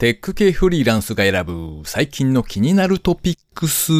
[0.00, 3.92] テック系フリーランスが選ぶ最近の気になるトピックス。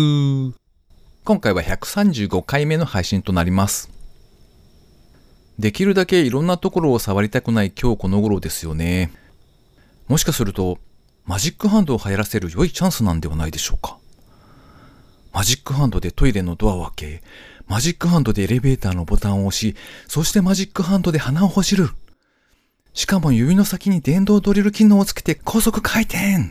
[1.24, 3.90] 今回は135回目の配信となります。
[5.58, 9.12] できるだけいろんなところを触りたくない今日この頃ですよね。
[10.08, 10.78] もしかすると、
[11.26, 13.98] マジックハンドを流行らせる良いチャンスなんではないでしょうか。
[15.34, 17.22] マジックハンドでトイレのドアを開け、
[17.66, 19.76] マジックハンドでエレベーターのボタンを押し、
[20.08, 21.90] そしてマジックハンドで鼻をほじる。
[22.92, 26.50] しかも指の先に電動ドリル機能をつけて高速回転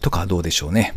[0.00, 0.94] とかどうでしょうね。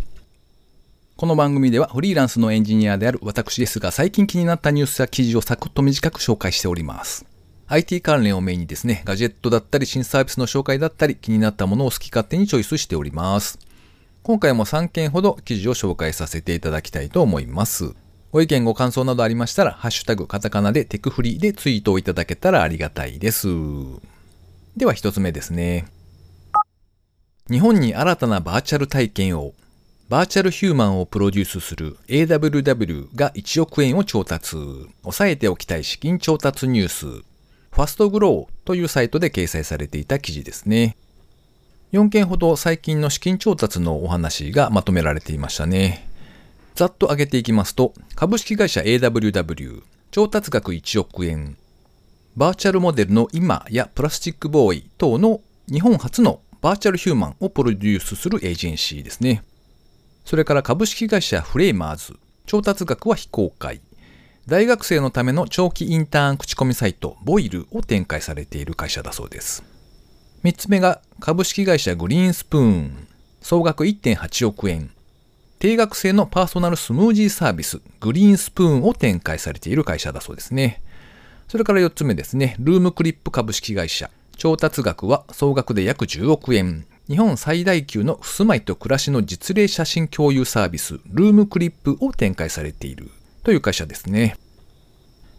[1.15, 7.25] この番組ではフリーランスのエンジニアである私ですが最近気になったニュースや記事をサクッと短く紹介しております。
[7.67, 13.59] IT 関連をメインにですね、ガジェットだったり新サービスの紹介だったり気になったものを好き勝手にチョイスしております。
[14.23, 17.93] 今回も3件ほど記事を紹介させていただきたいと思います。
[18.31, 23.47] ご意見ご感想などありましたら、ハッシュタグカタカナでテクフリーでツイートをいただけたらありがたいです。
[24.75, 25.85] では一つ目ですね。
[27.49, 29.53] 日本に新たなバーチャル体験を
[30.11, 34.57] バーチャルヒューマンをプロデュースする AWW が1億円を調達。
[35.03, 37.05] 押さえておきたい資金調達ニュース。
[37.05, 40.97] ファストグローというサイトで掲載されていた記事ですね。
[41.93, 46.09] 4件ほど最近の資金調達のお話がまとめられていましたね。
[46.75, 51.57] ざっと上げていきますと、株式会社 AWW、調達額1億円、
[52.37, 59.43] バーチャルモデルの今やプラスチックボーイ等の日本初のバーチャルヒューマンをプロデュースするエージェンシーですね。
[60.23, 63.81] それから株式会社フレーマーズ、調達額は非公開。
[64.47, 69.63] 大学生のための長期インターン口コミサイト、ボイルを展開されている会社だそうです。
[70.45, 73.07] 3つ目が株式会社グリーンスプーン、
[73.41, 74.91] 総額1.8億円。
[75.59, 80.81] 定額制のパーソナルスムージーサービス、グリーンスプーンを展開されている会社だそうですね。
[81.51, 84.09] それから4つ目ですね、ルームクリップ株式会社。
[84.37, 86.85] 調達額は総額で約10億円。
[87.09, 93.11] 日本最大級の住まいと暮らしの実例写真共有サービス、ルームクリップを展開されている
[93.43, 94.37] という会社ですね。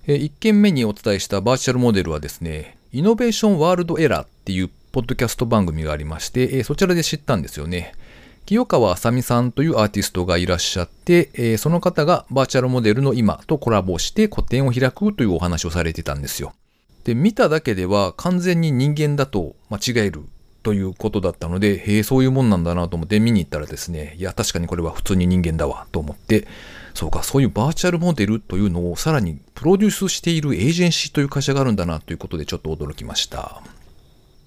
[0.06, 7.94] 1件目にお伝えしたバーチャルモデルはですね、イノベーションワールドエラーっていうポッドキャスト番組がありまして、そちらで知ったんですよね。
[8.44, 16.52] 清川あさみさんというアーティストがいらっしゃって、えー、その方がバーチャルモデルの今とコラボして個展を開くというお話をされてたんですよ。
[17.04, 20.22] で、見ただけでは完全に人間だと間違える
[20.62, 26.46] ということだったので、へえ、そういうもんなんだなと思って見に行ったらですね、いや、確かにこれは普通に人間だわと思って、
[26.94, 33.62] そうか、そういうバーチャルモデルというのをさらにプロデュースしているエージェンシーという会社があるんだなということでちょっと驚きました。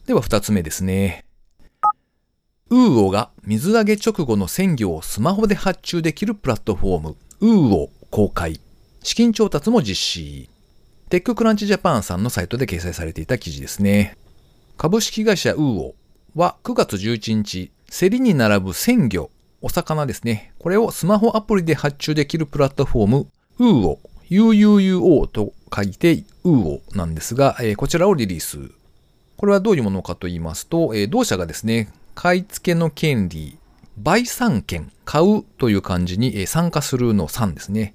[0.06, 1.26] では二つ目ですね。
[2.72, 8.60] ウーオが水揚げ直後の鮮魚をスマホで発注できるプラットフォーム、ウーオ公開。
[9.04, 10.50] 資金調達も実施。
[11.10, 14.18] テッククランチジャパンさんのサイトで掲載されていた記事ですね。
[14.78, 15.96] 株式会社ウーオ
[16.34, 19.30] は9月11日、競りに並ぶ鮮魚、
[19.62, 20.52] お魚ですね。
[20.58, 23.28] これをスマホアプリで発注できるプラットフォーム、
[23.60, 24.00] ウーオ、
[24.32, 28.72] UUUO と書いてウーオなんですが、こちらをリリース。
[29.38, 33.58] これはどういうものかと言いますと、同社がですね、買い付けの権利、
[34.02, 37.94] 売産権、買うという漢字に参加するの3ですね。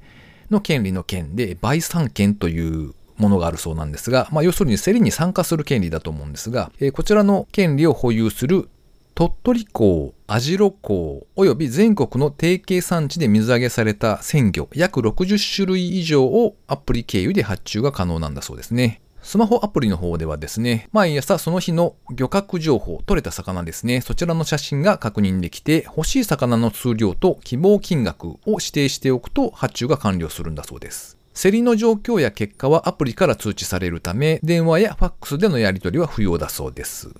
[0.50, 8.68] の権利の権で、売産権というものがあるそうなんですが、まあ、要するに競りに参加する権利だと思うんですが、えこちらの権利を保有する
[9.14, 19.00] 鳥取港、網代港、および全国の定型産地で水揚げされた鮮魚約60種類以上をアプリ経由で発注が可能なんだそうですね。
[19.22, 31.18] スマホアプリの方ではですね、毎朝その日の漁獲情報、取れた魚ですね、そちらの写真が確認できて、欲しい魚の数量と希望金額を指定しておくと発注が完了するんだそうです。
[31.34, 37.10] 競りの状況や結果はアプリから通知されるため、電話やファックスでのやり取りは不要だそうです。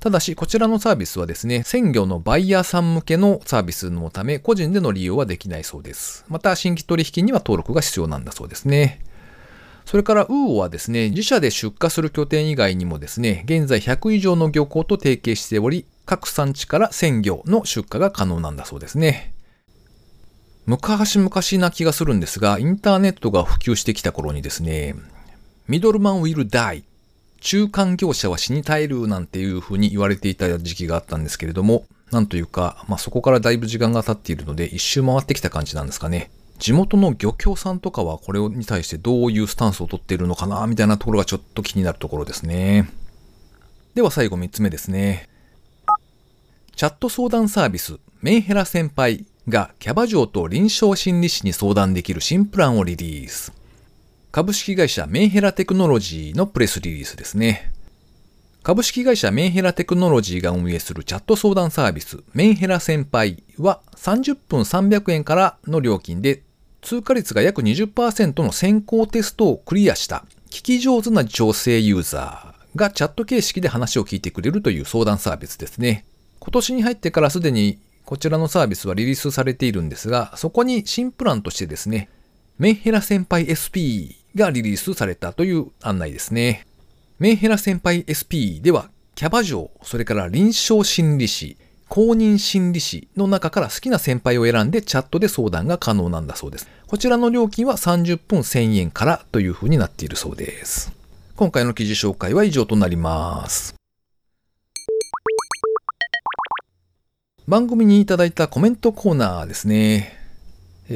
[0.00, 6.24] ただし、こちらのサービスはですね、鮮魚のバイヤーさん向けのサービスのため、個人での利用はできないそうです。
[6.28, 9.00] また、新規取引には登録が必要なんだそうですね。
[9.88, 19.32] それからウーオはですね、自社で出荷する拠点以外にもですね、現在100以上の漁港と提携しており、各産地から鮮魚の出荷が可能なんだそうですね。
[20.66, 24.94] 昔々な気がするんですが、インターネットが普及してきた頃にですね、
[25.68, 26.84] ミドルマンウィルダイ、
[27.40, 36.30] 中間業者は死に絶えるなんていう風に言われていた時期があったんですけれども、なんというか、まあ、そこからだいぶ時間が経っているので、一周回ってきた感じなんですかね。
[36.58, 42.90] 地元の漁協さんとかはこれに対してどういうスタンスを取っているのかなみたいなところがちょっと気になるところですね。
[43.94, 45.28] では最後3つ目ですね。
[46.76, 53.52] チャット相談サービスメンヘラ先輩がキャバ嬢と臨床心理士に相談できる新プランをリリース。
[54.30, 57.72] 株式会社メンヘラテクノロジーのプレスリリースですね。
[58.62, 66.42] 株式会社メンヘラテクノロジーが運営するチャット相談サービス、メンヘラ先輩は30分300円からの料金で、
[66.82, 76.04] 通過率が約20%の先行テストをクリアした聞き上手な女性ユーザーがチャット形式で話を聞いてくれるという相談サービスですね。
[76.40, 82.08] 今年に入ってからすでにこちらのサービスはリリースされているんですが、そこに新プランとしてですね、
[82.58, 86.66] メンヘラ先輩 SP がリリースされたという案内ですね。
[87.18, 91.58] メンヘラ先輩 SP では、キャバ嬢、それから臨床心理士、
[91.88, 96.68] 公認心理士の中から好きな先輩を選んでチャットで相談が可能なんだそうです。
[96.86, 100.92] こちらの料金は30分1000円からという風になっているそうです。
[101.36, 103.74] 今回の記事紹介は以上となります。
[107.46, 110.14] 番組にいただいたコメントコーナーですね。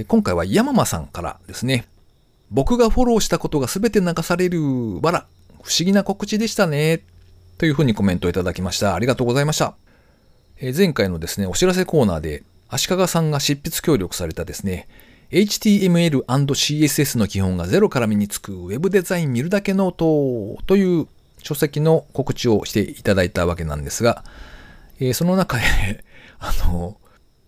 [0.09, 1.87] 今回は山間さんからですね。
[2.51, 4.61] 僕がフォローしたことが全て流される
[5.01, 5.27] わら。
[5.63, 7.03] 不思議な告知でしたね。
[7.57, 8.95] というふうにコメントをいただきました。
[8.95, 9.75] ありがとうございました。
[10.65, 14.87] え、前回のですね、お知らせコーナーで、足利さんが執筆協力されたですね、
[15.33, 21.09] HTML&CSS の基本がゼロから身につく Web デザイン見るだけノートという
[21.43, 24.23] 書籍の告知をしていただいたわけなんですが、
[25.01, 25.65] えー、その中で
[26.39, 26.97] あの、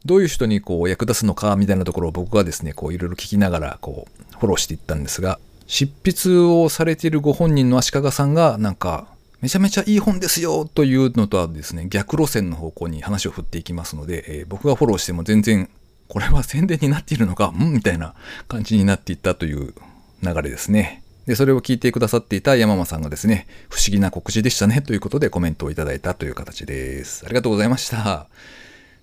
[0.04, 5.38] どういう人にこう役立つのかみたいなところを僕がですね、こういろいろ聞きながらこうフォローしていったんですが、
[5.68, 9.06] 執筆をされているご本人の足利さんがなんか
[9.44, 15.68] めちゃめちゃいい本ですよというのとはですね逆路線の方向に話を振っていきますので、えー、僕がフォローしても全然
[16.08, 18.14] これは宣伝になっているのかうんみたいな
[18.48, 19.74] 感じになっていったという
[20.22, 21.02] 流れですね。
[21.26, 27.24] で、それを聞いてくださっていた山間さんがですね、不思議な告知でしたねということでコメントをいただいたという形です。
[27.26, 28.28] ありがとうございました。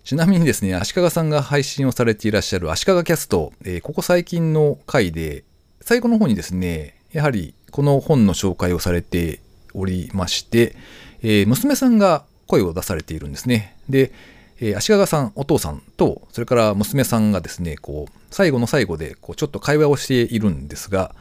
[0.03, 5.43] ちなみにですね、足利さんが配信をされていらっしゃる足利キャスト、えー、ここ最近の回で
[5.81, 9.39] 最後の方にですね、やはりこの本の紹介をされて
[9.73, 10.75] おりまして、
[11.21, 13.75] えー、娘さんが声を出されているんですね。
[13.89, 14.11] で、
[14.59, 21.15] えー、足利さん、お父さんと、それから娘さんがですね、こう、最後の最後で、こう、ちょっと会話をしているんですが、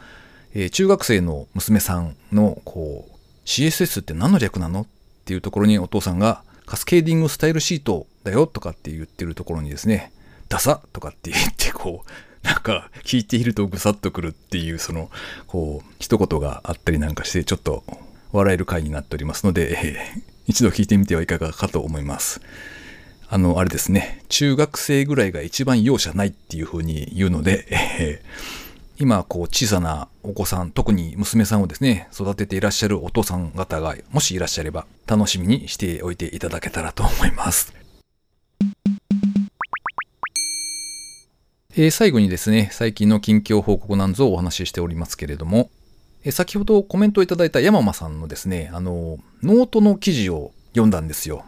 [0.53, 3.11] えー、中学生の娘さんの、こう、
[3.45, 4.87] CSS って何の略なのっ
[5.25, 10.11] ていうところにお父さんが、カスケーディングスタイルシートだよとかって言ってるところにですね、
[10.47, 12.09] ダサとかって言って、こう、
[12.43, 15.09] なんか聞いているとぐさっとくるっていうその
[15.47, 17.83] こう一言があったりなんかしてちょっと
[18.31, 22.41] 笑える回になっておりますので、えー、一度聞いてみてはいかがかと思います。
[23.29, 37.73] あの、あれですね、中学生ぐらいが一番容赦ないっていうふうに言うので、えー、今、こう、小さなお子さん、特に娘さんをですね、育てていらっしゃるお父さん方が、もしいらっしゃれば、楽しみにしておいていただけたらと思います。
[41.73, 45.70] えー、最後にですね、最近の近況報告なんぞをお話ししておりますけれども、
[46.23, 51.45] え、先ほどコメントをいただいた山間さんのですね、あの、ノートの記事を読んだんですよ。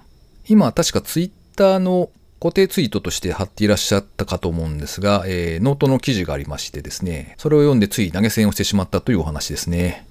[0.47, 2.09] 今、確かツイッターの
[2.39, 10.05] 固定ツイートとして貼っていらっしゃったかと思うんですが、えー、ノートの記事がありましてですね、それを読んでつい投げ銭をしてしまったというお話ですね。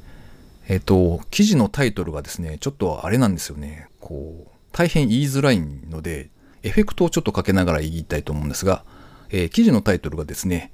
[0.69, 3.89] えっ、ー、と、記事のタイトルがですね、ちょっとあれなんですよね。
[4.01, 6.31] こう、大変言いづらいので、
[6.63, 8.85] エフェクトをちょっとかけながら言いたいと思うんですが、
[9.31, 10.73] えー、記事のタイトルがですね、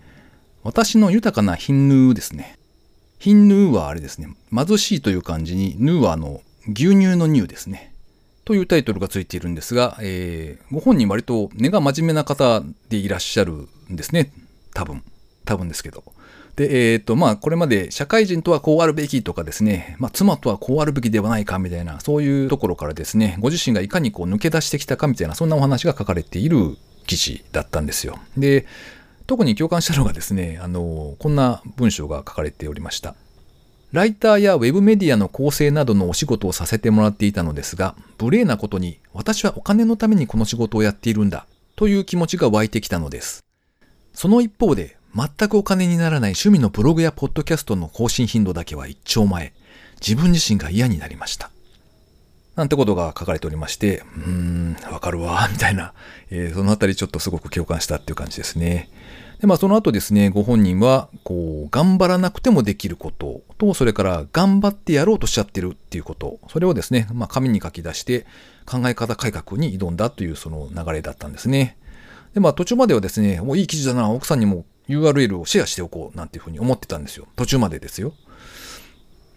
[0.62, 2.58] 私の豊かなヒンヌーですね。
[3.18, 7.92] ヒンヌーはあれですね、貧しいという漢字に、ヌーはあの、牛乳の乳ですね。
[8.44, 14.32] というタイトルがついているんですが、えー、ご本人割と根が真面目な方でいらっしゃるんですね。
[14.72, 15.02] 多分。
[15.44, 16.02] 多分ですけど。
[16.56, 28.18] で、えっ、ー、と、まあ、これまで社会人とはこうあるべきとかですね、まあ、妻とはこうあるべきではないかみたいな、そういうところからですね、ご自身がいかにこう抜け出してきたかみたいな、そんなお話が書かれている記事だったんですよ。
[28.37, 28.66] で、
[29.28, 33.14] 特に共感したのがですね、あの、こんな文章が書かれておりました。
[33.92, 43.44] ライターやウェブメディアの構成などのお仕事をさせてもらっていたのですが、無礼なことに私はお金のためにこの仕事をやっているんだという気持ちが湧いてきたのです。
[44.14, 49.52] その一方で、全くお金にならない趣味のブログやポッドキャストの更新頻度だけは一丁前、
[50.00, 51.50] 自分自身が嫌になりました。
[52.58, 55.94] なんてことが書かれておりまして、うーん、わかるわ、 みたいな、
[56.28, 58.90] えー、そのあたりちょっとすごく共感したっていう感じですね。
[59.40, 68.26] で、まあその後ですね、ご本人は、こう、頑張らなくてもできることと、それから頑張ってやろうとしちゃってるっていうこと、それをですね、まあ紙に書き出して
[68.66, 71.76] 考え方改革に挑んだというその流れだったんですね。
[72.34, 77.28] で、まあ途中まではですね、もういい記事だな、奥さんにも URL をシェアしておこうなんていうふうに思ってたんですよ。
[77.36, 78.14] 途中までですよ。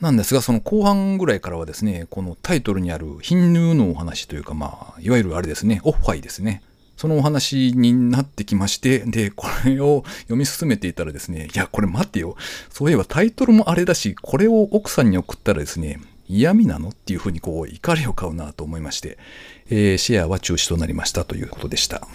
[0.01, 6.63] なんですが、その後半ぐらいからはですね、このタイトルにあるヒンヌーのお話というか、まあ、いわゆるあれですね、オッファイですね。
[6.97, 12.35] そのお話になってきまして、で、これを読み進めていたらですね、いや、これ待ってよ。
[12.69, 16.89] そういえばタイトルもあれだし、これを奥さんに送ったらですね、嫌味なの？
[16.89, 19.17] っていうふうにこう怒りを買うなと思いまして、
[19.69, 22.07] えー、シェアは中止となりましたということでした。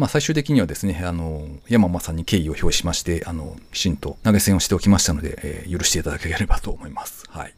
[0.00, 7.24] まあ、最終的にはですね、あの、山間さんに敬意を表しまして、あの、きちんと投げ銭をしておきましたので、えー、許していただければと思います。
[7.28, 7.54] はい。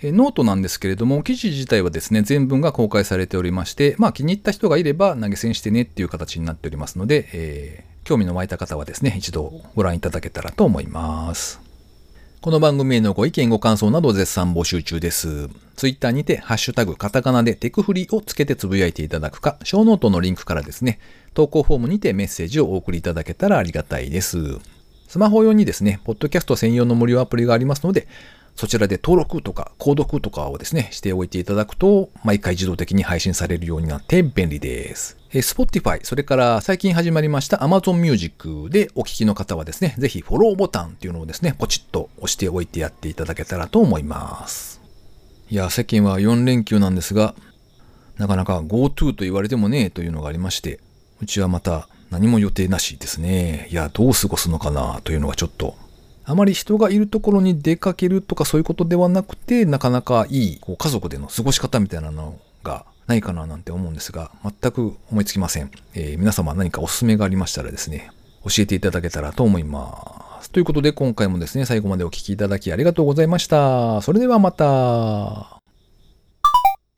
[0.00, 11.65] えノートなんですけれども、記事自体はですね、全文が公開されておりまして、まあ気に入った人がいれば投げ銭してねっていう形になっておりますので、えー、興味の湧いた方はですね、一度ご覧いただけたらと思います。
[12.46, 15.48] この番組へのご意見ご感想など絶賛募集中です。
[15.74, 21.00] ツイッターにて、ハッシュタグ、カタカナでテクフリをつけてつぶやいていただくか、ショーノートのリンクからですね、
[21.34, 24.38] 投稿フォームにてメッセージをお送りいただけたらありがたいです。
[25.08, 28.06] スマホ用にですね、ポッドキャスト専用の無料アプリがありますので、
[28.56, 35.18] そちらで登録とか購読とかをですね、しておいていただくと、毎回自動的に配信されるようになって便利です。
[35.30, 44.80] え Spotify、それから最近始まりました Amazon Music でお聴きの方はですね、ぜひフォローボタンっていうのをですね、ポチッと押しておいてやっていただけたらと思います。
[45.50, 47.34] いや、世間は4連休なんですが、
[48.16, 50.80] なかなか GoTo と言われてもね、というのがありまして、
[51.20, 53.68] うちはまた何も予定なしですね。
[53.70, 55.76] いや、どう過ごすのかなというのがちょっと
[56.28, 65.70] あまり人がいるところに出かけるとかそういうことではなくて、なかなかいいこう家族での過ごし方みたいなのがないかななんて思うんですが、全く思いつきません。
[65.94, 68.10] えー、皆様何かおすすめがありましたらですね、
[68.42, 70.50] 教えていただけたらと思います。
[70.50, 74.02] ということで今回もですね、最後までお聴きいただきありがとうございました。
[74.02, 75.55] それではまた。